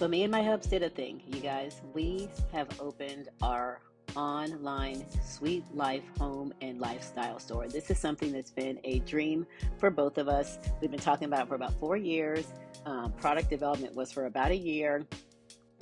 [0.00, 1.82] So, me and my hubs did a thing, you guys.
[1.92, 3.82] We have opened our
[4.16, 7.68] online sweet life home and lifestyle store.
[7.68, 10.58] This is something that's been a dream for both of us.
[10.80, 12.46] We've been talking about it for about four years.
[12.86, 15.04] Um, product development was for about a year.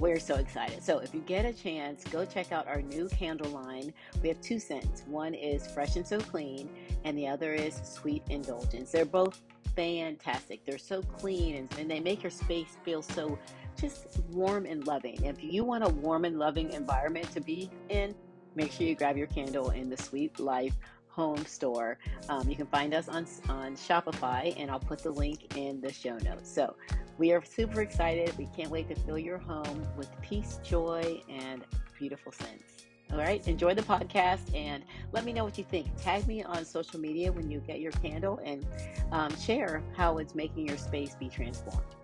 [0.01, 0.83] We're so excited.
[0.83, 3.95] So, if you get a chance, go check out our new candle line.
[4.21, 5.05] We have two scents.
[5.07, 6.69] One is Fresh and So Clean,
[7.05, 8.91] and the other is Sweet Indulgence.
[8.91, 9.41] They're both
[9.79, 10.65] fantastic.
[10.65, 13.39] They're so clean and, and they make your space feel so
[13.79, 15.23] just warm and loving.
[15.25, 18.15] If you want a warm and loving environment to be in,
[18.55, 20.75] make sure you grab your candle in the Sweet Life
[21.09, 21.99] home store.
[22.29, 25.93] Um, you can find us on, on Shopify, and I'll put the link in the
[25.93, 26.49] show notes.
[26.51, 26.77] So
[27.19, 28.37] we are super excited.
[28.39, 31.65] We can't wait to fill your home with peace, joy, and
[31.99, 32.85] beautiful scents.
[33.11, 35.87] All right, enjoy the podcast and let me know what you think.
[36.01, 38.67] Tag me on social media when you get your candle and
[39.13, 41.98] um, share how it's making your space be transformed.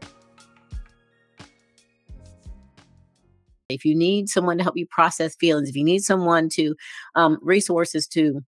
[3.69, 6.75] If you need someone to help you process feelings, if you need someone to
[7.15, 8.43] um, resources to,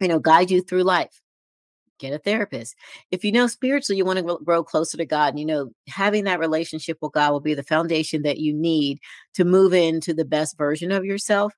[0.00, 1.20] you know, guide you through life,
[1.98, 2.76] get a therapist.
[3.10, 6.24] If you know spiritually you want to grow closer to God, and you know having
[6.24, 8.98] that relationship with God will be the foundation that you need
[9.34, 11.52] to move into the best version of yourself.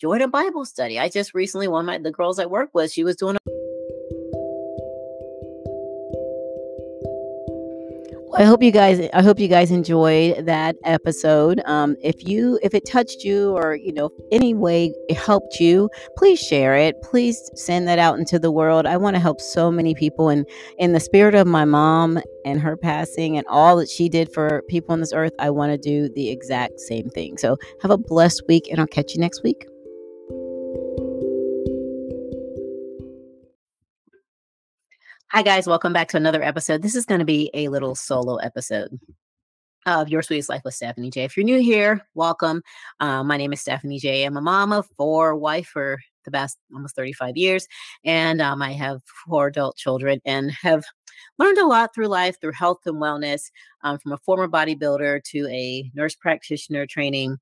[0.00, 0.98] Join a Bible study.
[0.98, 3.61] I just recently one of my the girls I work with, she was doing a
[8.34, 11.60] I hope you guys I hope you guys enjoyed that episode.
[11.66, 15.90] Um, if you if it touched you or you know any way it helped you,
[16.16, 16.96] please share it.
[17.02, 18.86] Please send that out into the world.
[18.86, 20.46] I want to help so many people and
[20.78, 24.62] in the spirit of my mom and her passing and all that she did for
[24.68, 27.36] people on this earth, I want to do the exact same thing.
[27.36, 29.66] So have a blessed week and I'll catch you next week.
[35.34, 35.66] Hi, guys.
[35.66, 36.82] Welcome back to another episode.
[36.82, 39.00] This is going to be a little solo episode
[39.86, 41.24] of Your Sweetest Life with Stephanie J.
[41.24, 42.60] If you're new here, welcome.
[43.00, 44.24] Um, my name is Stephanie J.
[44.24, 47.66] I'm a mom of four, wife for the past almost 35 years,
[48.04, 50.84] and um, I have four adult children and have
[51.38, 53.44] learned a lot through life, through health and wellness,
[53.84, 57.38] um, from a former bodybuilder to a nurse practitioner training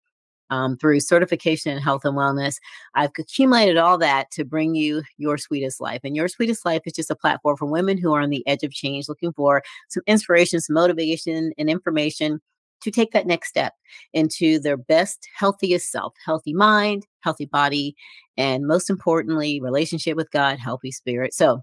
[0.51, 2.57] um, through certification in health and wellness.
[2.95, 6.01] I've accumulated all that to bring you your sweetest life.
[6.05, 8.63] And your sweetest life is just a platform for women who are on the edge
[8.63, 12.41] of change, looking for some inspiration, some motivation, and information
[12.83, 13.75] to take that next step
[14.13, 17.95] into their best, healthiest self, healthy mind, healthy body,
[18.37, 21.35] and most importantly, relationship with God, healthy spirit.
[21.35, 21.63] So,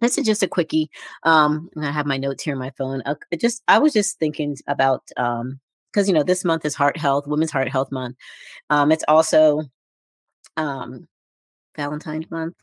[0.00, 0.90] this is just a quickie.
[1.22, 3.02] Um, and I have my notes here on my phone.
[3.06, 5.60] Uh, just I was just thinking about um,
[5.94, 8.16] because you know this month is heart health women's heart health month.
[8.70, 9.62] Um it's also
[10.56, 11.06] um
[11.76, 12.54] valentine's month.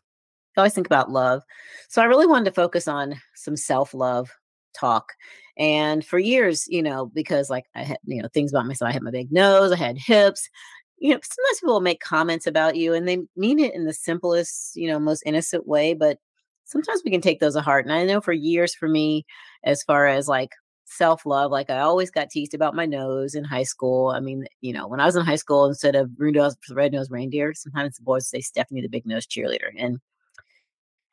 [0.58, 1.44] I always think about love.
[1.90, 4.31] So i really wanted to focus on some self-love
[4.78, 5.14] talk.
[5.58, 8.94] And for years you know because like i had you know things about myself i
[8.94, 10.50] had my big nose i had hips
[10.98, 14.75] you know sometimes people make comments about you and they mean it in the simplest
[14.75, 16.19] you know most innocent way but
[16.66, 17.86] sometimes we can take those to heart.
[17.86, 19.25] And i know for years for me
[19.63, 20.52] as far as like
[20.91, 21.52] self love.
[21.52, 24.09] Like I always got teased about my nose in high school.
[24.09, 27.53] I mean, you know, when I was in high school, instead of red nosed reindeer,
[27.53, 29.72] sometimes the boys say Stephanie the big nose cheerleader.
[29.78, 30.00] And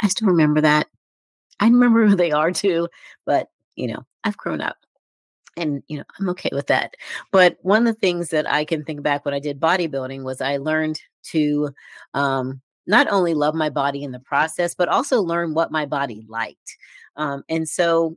[0.03, 0.89] I still remember that.
[1.61, 2.89] I remember who they are too,
[3.25, 4.77] but you know, I've grown up
[5.57, 6.95] and you know i'm okay with that
[7.33, 10.41] but one of the things that i can think back when i did bodybuilding was
[10.41, 11.71] i learned to
[12.15, 16.25] um, not only love my body in the process but also learn what my body
[16.29, 16.77] liked
[17.17, 18.17] um, and so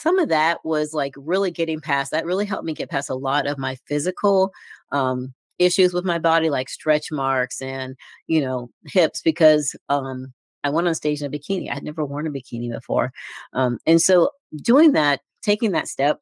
[0.00, 3.14] some of that was like really getting past that really helped me get past a
[3.14, 4.50] lot of my physical
[4.92, 7.96] um, issues with my body like stretch marks and
[8.26, 10.32] you know hips because um,
[10.64, 11.70] i went on stage in a bikini.
[11.70, 13.12] I had never worn a bikini before
[13.52, 16.20] um, and so doing that taking that step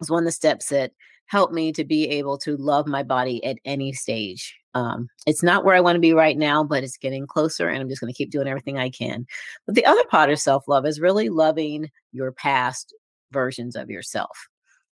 [0.00, 0.92] was one of the steps that
[1.26, 5.64] helped me to be able to love my body at any stage um, it's not
[5.64, 8.12] where I want to be right now, but it's getting closer, and I'm just going
[8.12, 9.26] to keep doing everything I can.
[9.66, 12.94] But the other part of self love is really loving your past
[13.30, 14.48] versions of yourself.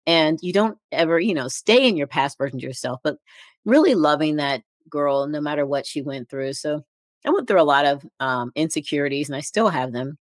[0.05, 3.17] And you don't ever, you know, stay in your past versions of yourself, but
[3.65, 6.53] really loving that girl no matter what she went through.
[6.53, 6.83] So
[7.25, 10.17] I went through a lot of um, insecurities, and I still have them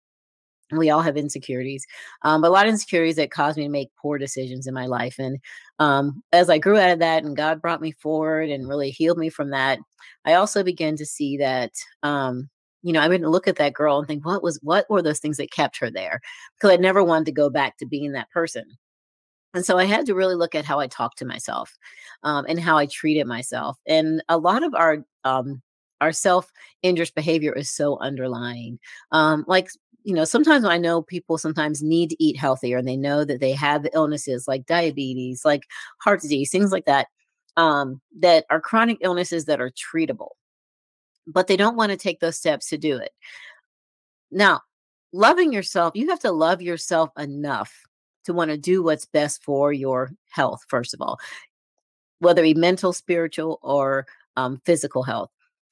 [0.72, 1.86] we all have insecurities
[2.22, 4.86] um, but a lot of insecurities that caused me to make poor decisions in my
[4.86, 5.38] life and
[5.78, 9.18] um, as i grew out of that and god brought me forward and really healed
[9.18, 9.78] me from that
[10.24, 11.72] i also began to see that
[12.02, 12.48] um,
[12.82, 15.18] you know i wouldn't look at that girl and think what was what were those
[15.18, 16.20] things that kept her there?
[16.54, 18.64] Because i never wanted to go back to being that person.
[19.54, 21.76] And so i had to really look at how i talked to myself
[22.22, 25.62] um, and how i treated myself and a lot of our um,
[26.00, 28.78] our self injurious behavior is so underlying
[29.12, 29.70] um, like
[30.08, 33.40] you know, sometimes I know people sometimes need to eat healthier and they know that
[33.40, 35.64] they have illnesses like diabetes, like
[35.98, 37.08] heart disease, things like that,
[37.58, 40.30] um, that are chronic illnesses that are treatable,
[41.26, 43.10] but they don't want to take those steps to do it.
[44.30, 44.62] Now,
[45.12, 47.70] loving yourself, you have to love yourself enough
[48.24, 51.18] to want to do what's best for your health, first of all,
[52.20, 54.06] whether it be mental, spiritual, or
[54.36, 55.28] um, physical health.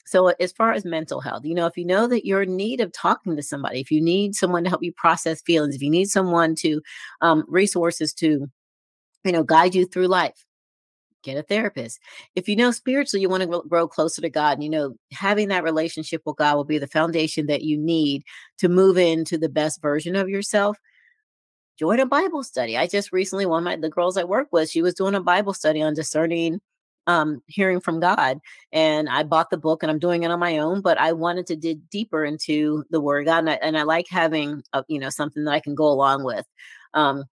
[0.06, 2.80] So, as far as mental health, you know, if you know that you're in need
[2.80, 5.90] of talking to somebody, if you need someone to help you process feelings, if you
[5.90, 6.80] need someone to
[7.20, 8.48] um, resources to,
[9.24, 10.44] you know, guide you through life,
[11.24, 11.98] get a therapist.
[12.36, 15.48] If you know spiritually you want to grow closer to God, and you know, having
[15.48, 18.22] that relationship with God will be the foundation that you need
[18.58, 20.78] to move into the best version of yourself.
[21.78, 22.78] Join a Bible study.
[22.78, 25.20] I just recently, one of my, the girls I work with, she was doing a
[25.20, 26.60] Bible study on discerning
[27.06, 28.38] um, hearing from God.
[28.72, 31.46] And I bought the book and I'm doing it on my own, but I wanted
[31.48, 33.38] to dig deeper into the word of God.
[33.38, 36.24] And I, and I like having, a, you know, something that I can go along
[36.24, 36.46] with.
[36.94, 37.24] Um,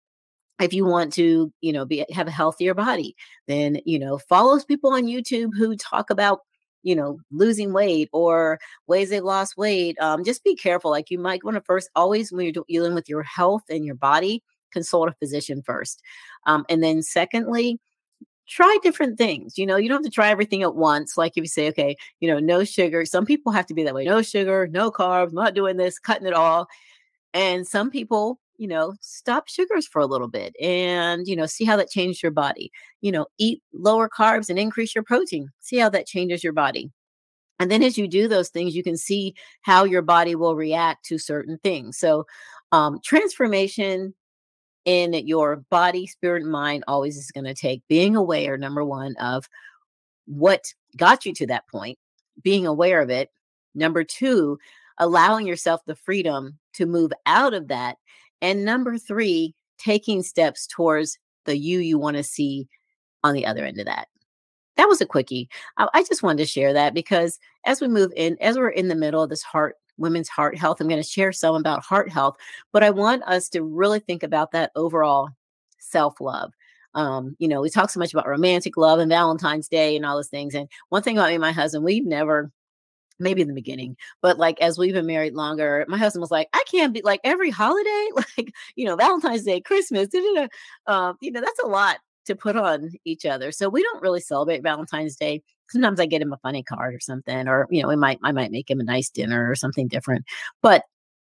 [0.60, 3.16] if you want to, you know, be have a healthier body,
[3.48, 6.40] then, you know, follow people on YouTube who talk about
[6.84, 11.18] you know losing weight or ways they've lost weight um, just be careful like you
[11.18, 15.08] might want to first always when you're dealing with your health and your body consult
[15.08, 16.02] a physician first
[16.46, 17.80] um, and then secondly
[18.46, 19.58] try different things.
[19.58, 21.16] You know, you don't have to try everything at once.
[21.16, 23.04] Like if you say, okay, you know, no sugar.
[23.04, 24.04] Some people have to be that way.
[24.04, 26.68] No sugar, no carbs, not doing this, cutting it all.
[27.32, 31.64] And some people, you know, stop sugars for a little bit and, you know, see
[31.64, 32.70] how that changes your body.
[33.00, 35.48] You know, eat lower carbs and increase your protein.
[35.60, 36.90] See how that changes your body.
[37.58, 41.04] And then as you do those things, you can see how your body will react
[41.06, 41.98] to certain things.
[41.98, 42.26] So,
[42.72, 44.14] um, transformation
[44.84, 49.16] in your body, spirit, and mind always is going to take being aware, number one,
[49.16, 49.48] of
[50.26, 51.98] what got you to that point,
[52.42, 53.30] being aware of it.
[53.74, 54.58] Number two,
[54.98, 57.96] allowing yourself the freedom to move out of that.
[58.40, 62.68] And number three, taking steps towards the you you want to see
[63.22, 64.08] on the other end of that.
[64.76, 65.48] That was a quickie.
[65.76, 68.88] I, I just wanted to share that because as we move in, as we're in
[68.88, 70.80] the middle of this heart women's heart health.
[70.80, 72.36] I'm going to share some about heart health,
[72.72, 75.30] but I want us to really think about that overall
[75.78, 76.52] self love.
[76.94, 80.16] Um, you know, we talk so much about romantic love and Valentine's Day and all
[80.16, 80.54] those things.
[80.54, 82.52] And one thing about me and my husband, we've never,
[83.18, 86.48] maybe in the beginning, but like as we've been married longer, my husband was like,
[86.52, 90.08] I can't be like every holiday, like, you know, Valentine's Day, Christmas,
[90.86, 93.52] uh, you know, that's a lot to put on each other.
[93.52, 97.00] So we don't really celebrate Valentine's Day sometimes I get him a funny card or
[97.00, 99.88] something, or you know, we might I might make him a nice dinner or something
[99.88, 100.24] different.
[100.62, 100.84] But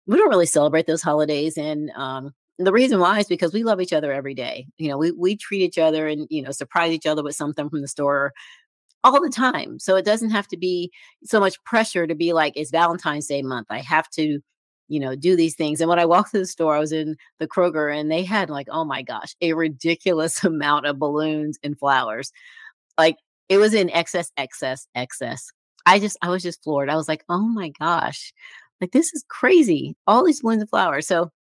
[0.08, 3.82] we don't really celebrate those holidays, and um, the reason why is because we love
[3.82, 4.68] each other every day.
[4.78, 7.70] You know, we we treat each other and you know surprise each other with something
[7.70, 8.34] from the store
[9.04, 9.80] all the time.
[9.80, 10.92] So it doesn't have to be
[11.24, 13.68] so much pressure to be like it's Valentine's Day month.
[13.70, 14.40] I have to
[14.90, 15.80] you know, do these things.
[15.80, 18.50] And when I walked through the store, I was in the Kroger and they had
[18.50, 22.34] like, oh my gosh, a ridiculous amount of balloons and flowers.
[22.98, 23.16] Like
[23.50, 25.52] it was in excess, excess, excess.
[25.86, 26.90] I just, I was just floored.
[26.90, 28.34] I was like, oh my gosh,
[28.80, 29.96] like this is crazy.
[30.08, 31.08] All these blooms and flowers.
[31.08, 31.32] So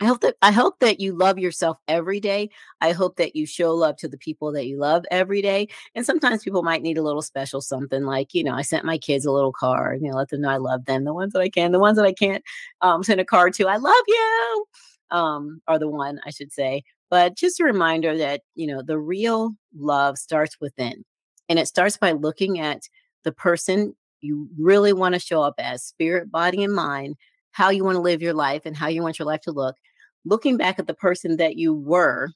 [0.00, 2.50] I hope that I hope that you love yourself every day.
[2.80, 5.68] I hope that you show love to the people that you love every day.
[5.96, 8.96] And sometimes people might need a little special something like, you know, I sent my
[8.98, 11.02] kids a little card, you know, let them know I love them.
[11.04, 12.44] The ones that I can, the ones that I can't
[12.80, 14.66] um, send a card to, I love you.
[15.10, 16.84] Um, are the one I should say.
[17.10, 21.04] But just a reminder that, you know, the real love starts within.
[21.48, 22.82] And it starts by looking at
[23.24, 27.16] the person you really want to show up as spirit, body, and mind,
[27.52, 29.76] how you want to live your life and how you want your life to look.
[30.24, 32.30] Looking back at the person that you were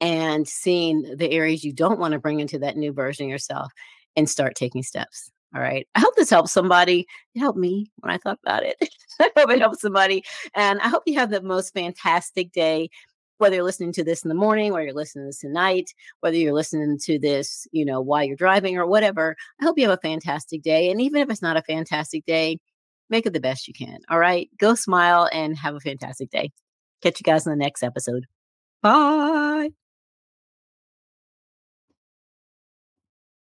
[0.00, 3.72] and seeing the areas you don't want to bring into that new version of yourself
[4.16, 5.30] and start taking steps.
[5.54, 5.88] All right.
[5.94, 7.06] I hope this helps somebody.
[7.34, 8.76] It helped me when I thought about it.
[9.20, 10.22] I hope it helps somebody.
[10.54, 12.90] And I hope you have the most fantastic day
[13.38, 16.36] whether you're listening to this in the morning or you're listening to this tonight, whether
[16.36, 19.98] you're listening to this, you know, while you're driving or whatever, I hope you have
[19.98, 20.90] a fantastic day.
[20.90, 22.58] And even if it's not a fantastic day,
[23.10, 23.98] make it the best you can.
[24.10, 24.48] All right.
[24.58, 26.50] Go smile and have a fantastic day.
[27.02, 28.26] Catch you guys in the next episode.
[28.82, 29.70] Bye.